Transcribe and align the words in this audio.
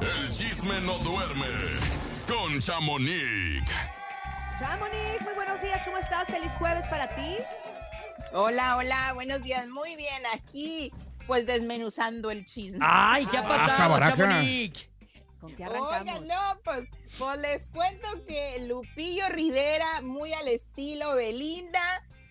El 0.00 0.28
chisme 0.28 0.80
no 0.80 0.98
duerme 0.98 1.46
con 2.26 2.58
Chamonix. 2.60 3.70
Chamonix, 4.58 5.22
muy 5.22 5.34
buenos 5.34 5.60
días, 5.60 5.82
¿cómo 5.84 5.98
estás? 5.98 6.28
Feliz 6.28 6.52
jueves 6.58 6.86
para 6.86 7.14
ti. 7.14 7.36
Hola, 8.32 8.76
hola, 8.76 9.12
buenos 9.14 9.42
días. 9.42 9.66
Muy 9.68 9.96
bien, 9.96 10.22
aquí 10.34 10.92
pues 11.26 11.46
desmenuzando 11.46 12.30
el 12.30 12.44
chisme. 12.46 12.78
Ay, 12.80 13.26
¿qué 13.26 13.38
ha 13.38 13.40
Ah, 13.44 13.48
pasado. 13.48 13.98
Chamonix? 13.98 14.88
¿Con 15.40 15.54
qué 15.54 15.64
arrancamos? 15.64 16.00
Oigan, 16.00 16.26
no, 16.26 16.60
pues, 16.64 16.88
pues 17.18 17.38
les 17.38 17.66
cuento 17.70 18.08
que 18.26 18.64
Lupillo 18.66 19.28
Rivera, 19.28 20.00
muy 20.02 20.32
al 20.32 20.48
estilo 20.48 21.14
Belinda, 21.14 21.80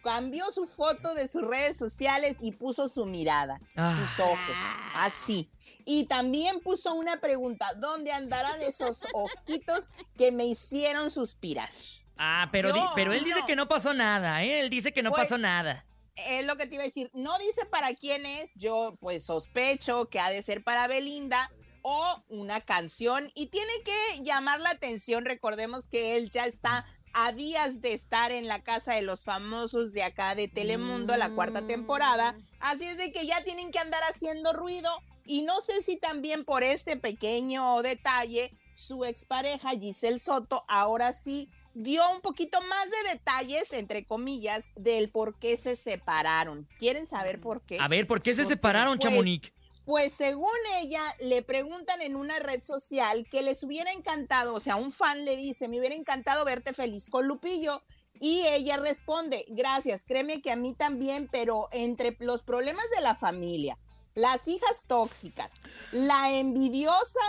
cambió 0.07 0.49
su 0.51 0.65
foto 0.65 1.13
de 1.13 1.27
sus 1.27 1.41
redes 1.41 1.75
sociales 1.75 2.37
y 2.39 2.53
puso 2.53 2.87
su 2.87 3.05
mirada, 3.05 3.59
Ah. 3.75 3.93
sus 3.99 4.19
ojos, 4.21 4.57
así. 4.93 5.49
Y 5.85 6.05
también 6.05 6.61
puso 6.61 6.93
una 6.93 7.19
pregunta, 7.19 7.73
¿dónde 7.75 8.13
andarán 8.13 8.61
esos 8.61 9.05
ojitos 9.13 9.89
que 10.17 10.31
me 10.31 10.45
hicieron 10.45 11.11
suspirar? 11.11 11.69
Ah, 12.17 12.47
pero, 12.53 12.73
pero 12.95 13.11
él 13.11 13.23
dice 13.25 13.41
que 13.45 13.55
no 13.57 13.67
pasó 13.67 13.93
nada, 13.93 14.43
¿eh? 14.43 14.61
Él 14.61 14.69
dice 14.69 14.93
que 14.93 15.03
no 15.03 15.09
Pues- 15.11 15.23
pasó 15.23 15.37
nada. 15.37 15.85
es 16.15 16.45
lo 16.45 16.55
que 16.55 16.65
te 16.67 16.75
iba 16.75 16.83
a 16.83 16.87
decir. 16.87 17.11
No 17.13 17.37
dice 17.39 17.65
para 17.65 17.93
quién 17.93 18.25
es. 18.25 18.49
Yo, 18.55 18.95
pues, 19.01 19.25
sospecho 19.25 20.09
que 20.09 20.19
ha 20.21 20.29
de 20.31 20.41
ser 20.41 20.63
para 20.63 20.87
Belinda 20.87 21.51
o 21.83 22.23
una 22.29 22.61
canción. 22.61 23.29
Y 23.35 23.47
tiene 23.47 23.71
que 23.85 24.23
llamar 24.23 24.59
la 24.61 24.69
atención. 24.71 25.25
Recordemos 25.25 25.87
que 25.87 26.15
él 26.17 26.29
ya 26.31 26.45
está 26.45 26.85
a 27.19 27.31
días 27.31 27.81
de 27.81 27.93
estar 27.93 28.31
en 28.31 28.47
la 28.47 28.61
casa 28.61 28.93
de 28.93 29.01
los 29.01 29.23
famosos 29.23 29.91
de 29.91 30.03
acá 30.03 30.35
de 30.35 30.47
Telemundo, 30.47 31.17
la 31.17 31.31
cuarta 31.31 31.65
temporada. 31.65 32.35
Así 32.59 32.85
es 32.85 32.95
de 32.97 33.11
que 33.11 33.25
ya 33.25 33.43
tienen 33.43 33.71
que 33.71 33.79
andar 33.79 34.03
haciendo 34.03 34.53
ruido. 34.53 34.91
Y 35.25 35.41
no 35.41 35.61
sé 35.61 35.81
si 35.81 35.97
también 35.97 36.45
por 36.45 36.61
ese 36.61 36.95
pequeño 36.95 37.81
detalle, 37.81 38.51
su 38.75 39.03
expareja 39.03 39.71
Giselle 39.71 40.19
Soto 40.19 40.63
ahora 40.67 41.11
sí 41.11 41.49
dio 41.73 42.07
un 42.11 42.21
poquito 42.21 42.61
más 42.61 42.85
de 42.85 43.13
detalles, 43.13 43.73
entre 43.73 44.05
comillas, 44.05 44.69
del 44.75 45.09
por 45.09 45.39
qué 45.39 45.57
se 45.57 45.75
separaron. 45.75 46.67
¿Quieren 46.77 47.07
saber 47.07 47.41
por 47.41 47.61
qué? 47.63 47.79
A 47.79 47.87
ver, 47.87 48.05
¿por 48.05 48.21
qué 48.21 48.35
se 48.35 48.43
Porque, 48.43 48.53
separaron, 48.53 48.99
pues, 48.99 49.09
Chamonix? 49.09 49.51
Pues 49.87 50.11
según 50.11 50.51
ella, 50.81 51.01
le 51.21 51.43
preguntan 51.43 52.01
en 52.01 52.17
una 52.17 52.39
red 52.39 52.61
social 52.61 53.25
que 53.31 53.41
les 53.41 53.63
hubiera 53.63 53.93
encantado, 53.93 54.53
o 54.53 54.59
sea, 54.59 54.75
un 54.75 54.91
fan 54.91 55.23
le 55.23 55.37
dice, 55.37 55.69
me 55.69 55.79
hubiera 55.79 55.95
encantado 55.95 56.43
verte 56.43 56.73
feliz 56.73 57.07
con 57.09 57.25
Lupillo. 57.25 57.81
Y 58.19 58.41
ella 58.47 58.75
responde, 58.75 59.45
gracias, 59.47 60.03
créeme 60.03 60.41
que 60.41 60.51
a 60.51 60.57
mí 60.57 60.73
también, 60.73 61.29
pero 61.31 61.69
entre 61.71 62.17
los 62.19 62.43
problemas 62.43 62.83
de 62.93 63.01
la 63.01 63.15
familia, 63.15 63.79
las 64.13 64.49
hijas 64.49 64.87
tóxicas, 64.87 65.61
la 65.93 66.33
envidiosa 66.33 67.25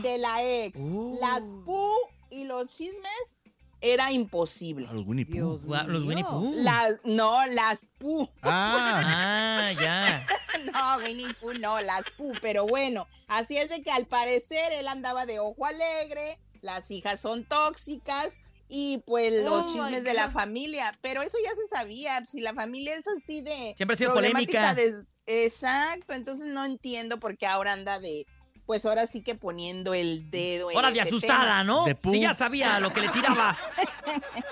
de 0.00 0.16
la 0.16 0.42
ex, 0.44 0.80
Uh. 0.80 1.14
las 1.20 1.44
pu 1.66 1.92
y 2.30 2.44
los 2.44 2.68
chismes, 2.68 3.42
era 3.80 4.10
imposible. 4.12 4.86
Al 4.88 4.98
Winnie 4.98 5.24
Pooh. 5.24 5.58
Los 5.86 6.04
Winnie. 6.04 6.24
Pooh. 6.24 6.54
Las, 6.56 7.00
no, 7.04 7.46
las 7.46 7.86
pu. 7.98 8.28
Ah, 8.42 9.70
Ah, 9.70 9.72
ya. 9.72 10.26
No, 10.72 10.98
Winnie 11.04 11.32
Pooh 11.40 11.54
no, 11.54 11.80
las 11.80 12.02
Pooh, 12.16 12.32
pero 12.42 12.66
bueno, 12.66 13.06
así 13.28 13.56
es 13.56 13.68
de 13.68 13.80
que 13.82 13.92
al 13.92 14.06
parecer 14.06 14.72
él 14.72 14.88
andaba 14.88 15.24
de 15.24 15.38
ojo 15.38 15.64
alegre, 15.64 16.38
las 16.62 16.90
hijas 16.90 17.20
son 17.20 17.44
tóxicas 17.44 18.40
y 18.68 18.98
pues 19.06 19.44
Oh 19.46 19.50
los 19.50 19.66
my 19.66 19.72
chismes 19.72 20.04
de 20.04 20.14
la 20.14 20.30
familia, 20.30 20.92
pero 21.00 21.22
eso 21.22 21.38
ya 21.44 21.54
se 21.54 21.66
sabía, 21.68 22.24
si 22.26 22.40
la 22.40 22.54
familia 22.54 22.96
es 22.96 23.06
así 23.06 23.40
de 23.40 23.74
Siempre 23.76 23.94
ha 23.94 23.98
sido 23.98 24.14
polémica. 24.14 24.74
de- 24.74 25.04
exacto, 25.26 26.12
entonces 26.12 26.46
no 26.48 26.64
entiendo 26.64 27.20
por 27.20 27.36
qué 27.38 27.46
ahora 27.46 27.72
anda 27.72 28.00
de 28.00 28.26
pues 28.68 28.84
ahora 28.84 29.06
sí 29.06 29.22
que 29.22 29.34
poniendo 29.34 29.94
el 29.94 30.30
dedo 30.30 30.70
en 30.70 30.76
Hora 30.76 30.90
de 30.90 31.00
asustada, 31.00 31.40
tema. 31.44 31.64
¿no? 31.64 31.84
De. 31.86 31.96
Sí, 32.04 32.20
ya 32.20 32.34
sabía 32.34 32.78
lo 32.80 32.92
que 32.92 33.00
le 33.00 33.08
tiraba. 33.08 33.56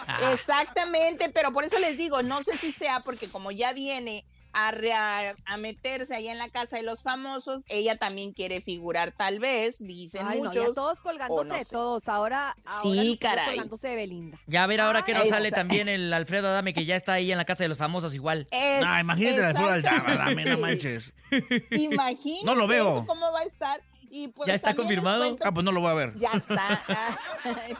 Ah, 0.09 0.33
Exactamente, 0.33 1.29
pero 1.29 1.53
por 1.53 1.65
eso 1.67 1.79
les 1.79 1.99
digo, 1.99 2.23
no 2.23 2.43
sé 2.43 2.57
si 2.57 2.73
sea 2.73 3.01
porque 3.01 3.29
como 3.29 3.51
ya 3.51 3.75
viene 3.75 4.25
a, 4.55 4.71
re- 4.71 4.95
a, 4.95 5.35
a 5.45 5.57
meterse 5.59 6.15
allá 6.15 6.33
en 6.33 6.39
la 6.39 6.49
casa 6.49 6.79
de 6.79 6.83
los 6.83 7.03
famosos, 7.03 7.61
ella 7.69 7.99
también 7.99 8.33
quiere 8.33 8.63
figurar 8.63 9.13
tal 9.13 9.39
vez, 9.39 9.77
dicen 9.81 10.27
Ay, 10.27 10.41
no, 10.41 10.51
ya 10.51 10.61
muchos. 10.63 10.75
todos 10.75 11.01
colgándose, 11.03 11.49
no 11.51 11.55
sé. 11.63 11.71
todos. 11.73 12.09
Ahora, 12.09 12.57
ahora 12.65 12.81
Sí, 12.83 13.19
caray. 13.21 13.49
colgándose 13.49 13.89
de 13.89 13.97
Belinda. 13.97 14.39
ya 14.47 14.65
a 14.65 14.67
ver 14.67 14.81
ahora 14.81 15.05
que 15.05 15.13
nos 15.13 15.29
sale 15.29 15.51
también 15.51 15.91
el 15.91 16.11
Alfredo 16.15 16.49
Adame, 16.49 16.73
que 16.73 16.87
ya 16.87 16.97
está 16.97 17.13
ahí 17.13 17.31
en 17.31 17.37
la 17.37 17.45
casa 17.45 17.65
de 17.65 17.69
los 17.69 17.77
famosos 17.77 18.15
igual. 18.15 18.47
Es- 18.51 18.81
no, 18.83 18.99
imagínate 18.99 19.43
la 19.43 19.53
flor 19.55 19.79
exactamente. 19.81 20.25
dame, 20.25 20.45
no 20.47 20.59
manches. 20.59 21.13
Imagínense 21.71 22.47
No 22.47 22.55
lo 22.55 22.67
veo. 22.67 23.05
cómo 23.07 23.31
va 23.33 23.41
a 23.41 23.45
estar. 23.45 23.83
Y 24.19 24.29
pues 24.29 24.47
¿Ya 24.49 24.55
está 24.55 24.75
confirmado? 24.75 25.21
cuento- 25.25 25.45
Ah, 25.47 25.53
pues 25.53 25.63
no 25.65 25.73
lo 25.73 25.81
voy 25.83 25.91
a 25.91 25.95
ver. 25.95 26.15
Ya 26.17 26.31
está. 26.33 26.83
Ah, 26.89 27.19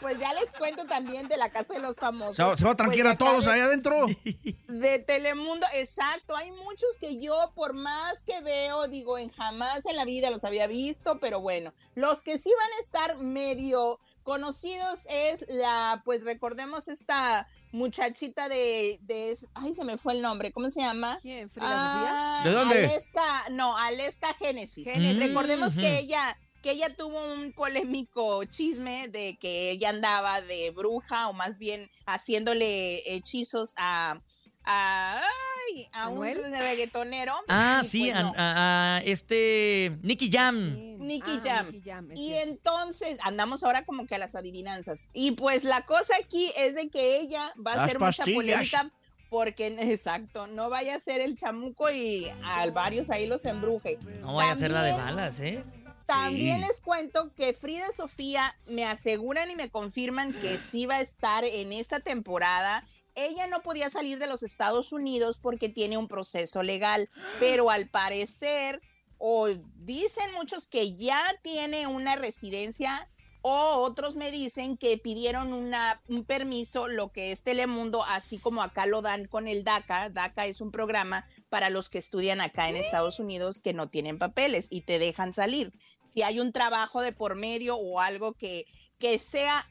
pues 0.01 0.19
ya 0.19 0.31
les 0.33 0.51
cuento 0.51 0.85
también 0.85 1.27
de 1.27 1.35
la 1.37 1.49
casa 1.49 1.73
de 1.73 1.79
los 1.79 1.97
famosos. 1.97 2.35
Se 2.35 2.43
va, 2.43 2.55
se 2.55 2.63
va 2.63 2.71
a 2.71 2.75
Pues 2.75 2.85
tranquear 2.95 3.07
a 3.07 3.17
todos 3.17 3.45
de- 3.45 3.51
ahí 3.51 3.59
adentro. 3.59 4.05
De 4.67 4.99
Telemundo, 4.99 5.65
exacto. 5.73 6.35
Hay 6.35 6.51
muchos 6.51 6.97
que 6.99 7.19
yo, 7.19 7.51
por 7.55 7.73
más 7.73 8.23
que 8.23 8.39
veo, 8.41 8.87
digo, 8.87 9.17
en 9.17 9.29
jamás 9.31 9.85
en 9.87 9.95
la 9.95 10.05
vida 10.05 10.29
los 10.29 10.43
había 10.43 10.67
visto, 10.67 11.19
pero 11.19 11.41
bueno, 11.41 11.73
los 11.95 12.21
que 12.21 12.37
sí 12.37 12.51
van 12.57 12.77
a 12.77 12.81
estar 12.81 13.17
medio 13.17 13.99
conocidos 14.27 15.07
es 15.09 15.45
la, 15.47 16.01
pues 16.03 16.21
recordemos 16.21 16.89
esta 16.89 17.47
muchachita 17.71 18.49
de, 18.49 18.99
de 19.03 19.33
ay, 19.53 19.73
se 19.73 19.85
me 19.85 19.97
fue 19.97 20.15
el 20.15 20.21
nombre, 20.21 20.51
¿cómo 20.51 20.69
se 20.69 20.81
llama? 20.81 21.17
¿Quién? 21.21 21.49
¿Frida 21.49 21.69
Ah, 21.69 22.41
¿De 22.43 22.51
dónde? 22.51 22.77
Aleska, 22.77 23.47
no, 23.51 23.77
Aleska 23.77 24.33
Génesis. 24.33 24.83
Génesis. 24.83 25.27
Recordemos 25.27 25.75
que 25.75 25.99
ella 25.99 26.37
que 26.61 26.71
ella 26.71 26.93
tuvo 26.93 27.23
un 27.35 27.53
polémico 27.53 28.43
chisme 28.43 29.07
de 29.07 29.37
que 29.39 29.71
ella 29.71 29.91
andaba 29.91 30.41
de 30.41 30.71
bruja 30.71 31.29
o 31.29 31.33
más 31.33 31.57
bien 31.57 31.89
haciéndole 32.05 33.03
hechizos 33.05 33.75
a 33.77 34.21
a, 34.67 35.21
ay, 35.69 35.87
a 35.93 36.09
un 36.09 36.23
reggaetonero. 36.23 37.33
Ah, 37.47 37.81
Y 37.83 37.87
sí, 37.87 38.03
pues 38.11 38.15
a- 38.15 38.21
no. 38.23 38.33
a- 38.37 38.97
a 38.97 39.01
este 39.05 39.97
Nicky 40.01 40.29
Jam. 40.31 40.75
Sí. 40.75 40.95
Nicky 40.99 41.31
Ah, 41.31 41.41
Jam. 41.43 41.65
Nicky 41.71 41.89
Jam, 41.89 42.11
Y 42.11 42.15
cierto. 42.27 42.49
entonces 42.51 43.17
andamos 43.23 43.63
ahora 43.63 43.85
como 43.85 44.05
que 44.07 44.15
a 44.15 44.17
las 44.17 44.35
adivinanzas. 44.35 45.09
Y 45.13 45.31
pues 45.31 45.63
la 45.63 45.81
cosa 45.83 46.13
aquí 46.21 46.51
es 46.57 46.75
de 46.75 46.89
que 46.89 47.17
ella 47.19 47.53
va 47.65 47.73
a 47.73 47.75
Las 47.77 47.85
hacer 47.85 47.99
mucha 47.99 48.25
polémica 48.25 48.91
porque, 49.29 49.67
exacto, 49.67 50.47
no 50.47 50.69
vaya 50.69 50.95
a 50.95 50.99
ser 50.99 51.21
el 51.21 51.35
chamuco 51.37 51.89
y 51.91 52.27
a 52.43 52.69
varios 52.71 53.09
ahí 53.09 53.25
los 53.27 53.43
embruje. 53.45 53.97
No 54.21 54.35
vaya 54.35 54.51
a 54.51 54.55
ser 54.55 54.71
la 54.71 54.83
de 54.83 54.91
También- 54.91 55.15
balas, 55.15 55.39
¿eh? 55.39 55.63
También 56.05 56.61
Sí. 56.61 56.67
les 56.67 56.79
cuento 56.79 57.33
que 57.35 57.51
Frida 57.53 57.91
Sofía 57.91 58.55
me 58.65 58.85
aseguran 58.85 59.51
y 59.51 59.55
me 59.57 59.69
confirman 59.69 60.31
que 60.31 60.57
sí 60.57 60.85
va 60.85 60.95
a 60.95 61.01
estar 61.01 61.43
en 61.43 61.73
esta 61.73 61.99
temporada. 61.99 62.85
Ella 63.17 63.47
no 63.47 63.63
podía 63.63 63.89
salir 63.89 64.19
de 64.19 64.27
los 64.27 64.43
Estados 64.43 64.91
Unidos 64.91 65.39
porque 65.41 65.69
tiene 65.69 65.97
un 65.97 66.07
proceso 66.07 66.61
legal, 66.61 67.09
pero 67.39 67.71
al 67.71 67.89
parecer, 67.89 68.79
o 69.17 69.47
dicen 69.77 70.31
muchos 70.33 70.67
que 70.67 70.95
ya 70.95 71.23
tiene 71.41 71.87
una 71.87 72.15
residencia, 72.15 73.09
o 73.41 73.81
otros 73.81 74.15
me 74.15 74.29
dicen 74.29 74.77
que 74.77 74.99
pidieron 74.99 75.51
una, 75.53 75.99
un 76.09 76.25
permiso, 76.25 76.87
lo 76.87 77.11
que 77.11 77.31
es 77.31 77.43
Telemundo, 77.43 78.03
así 78.03 78.37
como 78.37 78.61
acá 78.61 78.85
lo 78.85 79.01
dan 79.01 79.25
con 79.25 79.47
el 79.47 79.63
DACA. 79.63 80.09
DACA 80.09 80.45
es 80.45 80.61
un 80.61 80.71
programa 80.71 81.25
para 81.49 81.71
los 81.71 81.89
que 81.89 81.97
estudian 81.97 82.39
acá 82.41 82.69
en 82.69 82.75
Estados 82.75 83.19
Unidos 83.19 83.61
que 83.61 83.73
no 83.73 83.89
tienen 83.89 84.19
papeles 84.19 84.67
y 84.69 84.81
te 84.81 84.99
dejan 84.99 85.33
salir. 85.33 85.71
Si 86.03 86.21
hay 86.21 86.39
un 86.39 86.51
trabajo 86.51 87.01
de 87.01 87.13
por 87.13 87.35
medio 87.35 87.77
o 87.77 87.99
algo 87.99 88.33
que, 88.33 88.65
que 88.99 89.17
sea 89.17 89.65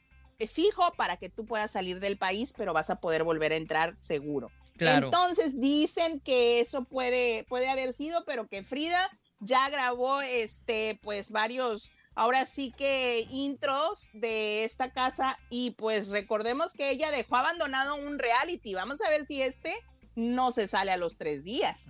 fijo 0.46 0.92
para 0.96 1.16
que 1.16 1.30
tú 1.30 1.46
puedas 1.46 1.70
salir 1.70 2.00
del 2.00 2.18
país, 2.18 2.54
pero 2.56 2.72
vas 2.72 2.90
a 2.90 3.00
poder 3.00 3.24
volver 3.24 3.52
a 3.52 3.56
entrar 3.56 3.96
seguro. 4.00 4.50
Claro. 4.76 5.06
Entonces 5.06 5.58
dicen 5.58 6.20
que 6.20 6.60
eso 6.60 6.84
puede, 6.84 7.44
puede 7.48 7.70
haber 7.70 7.94
sido, 7.94 8.24
pero 8.26 8.46
que 8.46 8.62
Frida 8.62 9.10
ya 9.40 9.68
grabó 9.70 10.20
este, 10.20 10.98
pues 11.02 11.30
varios, 11.30 11.90
ahora 12.14 12.44
sí 12.46 12.72
que 12.76 13.26
intros 13.30 14.08
de 14.12 14.64
esta 14.64 14.90
casa 14.92 15.38
y 15.48 15.70
pues 15.72 16.08
recordemos 16.08 16.74
que 16.74 16.90
ella 16.90 17.10
dejó 17.10 17.36
abandonado 17.36 17.96
un 17.96 18.18
reality. 18.18 18.74
Vamos 18.74 19.00
a 19.00 19.08
ver 19.08 19.26
si 19.26 19.40
este 19.40 19.74
no 20.16 20.50
se 20.50 20.66
sale 20.66 20.90
a 20.90 20.96
los 20.96 21.16
tres 21.16 21.44
días. 21.44 21.88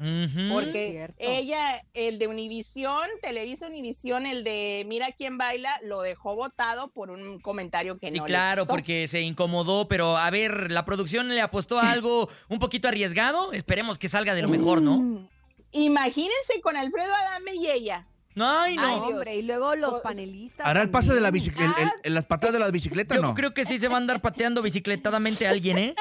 Porque 0.52 0.90
Cierto. 0.90 1.17
ella, 1.19 1.82
el 1.94 2.19
de 2.19 2.26
Univisión, 2.26 3.00
Televisa 3.23 3.67
Univisión, 3.69 4.26
el 4.26 4.44
de 4.44 4.84
Mira 4.87 5.12
quién 5.12 5.38
baila, 5.38 5.81
lo 5.82 6.02
dejó 6.02 6.37
votado 6.37 6.90
por 6.90 7.11
un 7.11 7.40
comentario 7.40 7.96
que 7.99 8.11
Sí, 8.11 8.19
no 8.19 8.25
le 8.25 8.28
claro, 8.28 8.62
gustó. 8.64 8.73
porque 8.75 9.06
se 9.08 9.20
incomodó, 9.23 9.88
pero 9.88 10.17
a 10.19 10.28
ver, 10.31 10.70
la 10.70 10.84
producción 10.84 11.28
le 11.28 11.40
apostó 11.40 11.78
a 11.78 11.90
algo 11.93 12.28
un 12.49 12.58
poquito 12.58 12.88
arriesgado. 12.88 13.52
Esperemos 13.52 13.96
que 13.96 14.08
salga 14.08 14.34
de 14.34 14.43
lo 14.43 14.49
mejor, 14.49 14.82
¿no? 14.82 14.99
Mm, 14.99 15.29
Imagínense 15.72 16.61
con 16.62 16.76
Alfredo 16.76 17.14
Adame 17.14 17.55
y 17.55 17.69
ella. 17.69 18.06
Ay, 18.38 18.76
no. 18.76 18.82
Ay, 18.82 18.96
No, 18.99 19.02
hombre, 19.06 19.37
y 19.37 19.43
luego 19.43 19.75
los 19.76 20.00
panelistas. 20.02 20.67
¿Hará 20.67 20.82
el 20.82 20.90
pase 20.90 21.14
de 21.14 21.20
la 21.20 21.31
bicicleta, 21.31 21.94
las 22.05 22.26
patadas 22.26 22.52
de 22.55 22.61
la 22.61 22.70
bicicleta 22.70 23.14
Yo 23.14 23.22
no? 23.22 23.34
creo 23.34 23.55
que 23.55 23.64
sí 23.64 23.79
se 23.79 23.88
va 23.88 23.94
a 23.94 23.96
andar 23.99 24.20
pateando 24.20 24.62
bicicletadamente 24.62 25.46
a 25.46 25.50
alguien, 25.50 25.79
¿eh? 25.79 25.94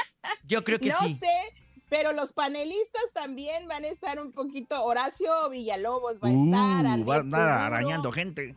Yo 0.43 0.63
creo 0.63 0.79
que 0.79 0.89
no 0.89 0.99
sí. 1.07 1.13
sé, 1.13 1.27
Pero 1.89 2.13
los 2.13 2.33
panelistas 2.33 3.13
también 3.13 3.67
van 3.67 3.83
a 3.83 3.87
estar 3.87 4.19
un 4.19 4.31
poquito. 4.31 4.83
Horacio 4.83 5.49
Villalobos 5.49 6.19
va 6.19 6.29
a 6.29 6.31
estar. 6.31 6.99
Uh, 6.99 7.05
va 7.05 7.15
a 7.17 7.23
Puro, 7.23 7.37
arañando 7.37 8.11
gente. 8.11 8.55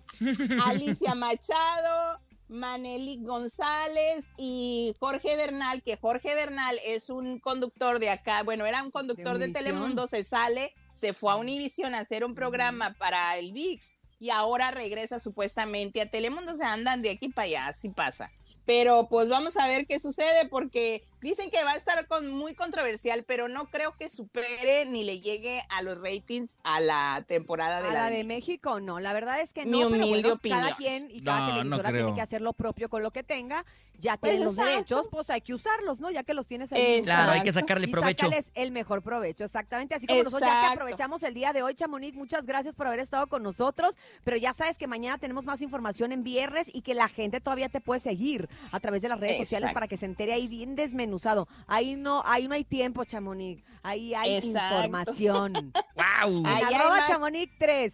Alicia 0.64 1.14
Machado, 1.14 2.20
Maneli 2.48 3.18
González 3.22 4.32
y 4.38 4.94
Jorge 4.98 5.36
Bernal, 5.36 5.82
que 5.82 5.96
Jorge 5.96 6.34
Bernal 6.34 6.80
es 6.84 7.10
un 7.10 7.38
conductor 7.38 7.98
de 7.98 8.10
acá, 8.10 8.42
bueno, 8.42 8.64
era 8.64 8.82
un 8.82 8.90
conductor 8.90 9.38
de. 9.38 9.48
Telemundo, 9.48 10.06
se 10.06 10.24
sale, 10.24 10.72
se 10.94 11.12
fue 11.12 11.32
a 11.32 11.36
Univision 11.36 11.94
a 11.94 12.00
hacer 12.00 12.24
un 12.24 12.34
programa 12.34 12.94
para 12.98 13.36
el 13.36 13.52
VIX 13.52 13.92
y 14.20 14.30
ahora 14.30 14.70
regresa 14.70 15.20
supuestamente 15.20 16.00
a 16.00 16.10
Telemundo, 16.10 16.54
se 16.54 16.64
andan 16.64 17.02
de 17.02 17.10
aquí 17.10 17.28
para 17.28 17.46
allá, 17.46 17.66
así 17.68 17.88
pasa. 17.90 18.30
Pero 18.64 19.08
pues 19.08 19.28
vamos 19.28 19.56
a 19.56 19.66
ver 19.66 19.86
qué 19.86 19.98
sucede 19.98 20.46
porque 20.50 21.02
dicen 21.20 21.50
que 21.50 21.62
va 21.64 21.72
a 21.72 21.76
estar 21.76 22.06
con, 22.06 22.30
muy 22.30 22.54
controversial, 22.54 23.24
pero 23.26 23.48
no 23.48 23.70
creo 23.70 23.94
que 23.96 24.10
supere 24.10 24.86
ni 24.86 25.04
le 25.04 25.20
llegue 25.20 25.62
a 25.68 25.82
los 25.82 25.98
ratings 26.00 26.58
a 26.62 26.80
la 26.80 27.24
temporada 27.26 27.82
de 27.82 27.88
A 27.88 27.92
la, 27.92 28.02
la 28.04 28.10
de 28.10 28.24
México, 28.24 28.80
no. 28.80 29.00
La 29.00 29.12
verdad 29.12 29.40
es 29.40 29.52
que 29.52 29.64
Mi 29.64 29.80
no, 29.80 29.90
pero 29.90 30.04
humilde 30.06 30.28
bueno, 30.28 30.40
cada 30.42 30.72
opinión. 30.72 30.76
quien 30.76 31.10
y 31.10 31.22
cada 31.22 31.38
No, 31.40 31.46
no 31.46 31.52
televisora 31.54 31.92
tiene 31.92 32.14
que 32.14 32.20
hacer 32.22 32.40
lo 32.40 32.52
propio 32.52 32.88
con 32.88 33.02
lo 33.02 33.10
que 33.10 33.22
tenga. 33.22 33.64
Ya 34.00 34.16
Pues 34.16 34.30
tienen 34.30 34.44
los 34.44 34.52
exacto. 34.52 34.70
derechos, 34.70 35.06
pues 35.10 35.28
hay 35.28 35.40
que 35.40 35.54
usarlos, 35.54 36.00
¿no? 36.00 36.08
Ya 36.12 36.22
que 36.22 36.32
los 36.32 36.46
tienes 36.46 36.72
ahí. 36.72 37.02
Claro, 37.02 37.32
hay 37.32 37.42
que 37.42 37.52
sacarle 37.52 37.88
y 37.88 37.90
provecho. 37.90 38.26
sácales 38.26 38.48
el 38.54 38.70
mejor 38.70 39.02
provecho, 39.02 39.44
exactamente. 39.44 39.96
Así 39.96 40.06
como 40.06 40.22
nosotros 40.22 40.48
ya 40.48 40.60
que 40.68 40.74
aprovechamos 40.74 41.20
el 41.24 41.34
día 41.34 41.52
de 41.52 41.62
hoy, 41.64 41.74
Chamonix, 41.74 42.14
muchas 42.16 42.46
gracias 42.46 42.76
por 42.76 42.86
haber 42.86 43.00
estado 43.00 43.26
con 43.26 43.42
nosotros. 43.42 43.96
Pero 44.22 44.36
ya 44.36 44.52
sabes 44.52 44.78
que 44.78 44.86
mañana 44.86 45.18
tenemos 45.18 45.46
más 45.46 45.62
información 45.62 46.12
en 46.12 46.22
viernes 46.22 46.68
y 46.72 46.82
que 46.82 46.94
la 46.94 47.08
gente 47.08 47.40
todavía 47.40 47.68
te 47.70 47.80
puede 47.80 47.98
seguir 47.98 48.48
a 48.70 48.78
través 48.78 49.02
de 49.02 49.08
las 49.08 49.18
redes 49.18 49.36
sociales 49.38 49.72
para 49.72 49.88
que 49.88 49.96
se 49.96 50.06
entere 50.06 50.32
ahí 50.32 50.46
bien 50.46 50.76
desmenuzado. 51.08 51.48
Ahí 51.66 51.96
no, 51.96 52.22
ahí 52.24 52.46
no 52.48 52.54
hay 52.54 52.64
tiempo, 52.64 53.04
Chamonix. 53.04 53.62
Ahí 53.82 54.14
hay 54.14 54.34
Exacto. 54.36 54.76
información. 54.76 55.52
¡Wow! 55.96 56.42
Ahí 56.46 56.74
Arroba 56.74 56.96
más. 56.98 57.08
Chamonix 57.08 57.52
3. 57.58 57.92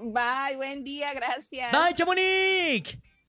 Bye, 0.00 0.56
buen 0.56 0.84
día, 0.84 1.14
gracias. 1.14 1.72
¡Bye, 1.72 1.94
Chamonix! 1.94 2.98